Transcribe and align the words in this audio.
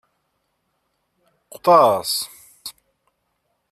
Qubbaɣ 1.51 1.81
aṭas. 1.87 2.11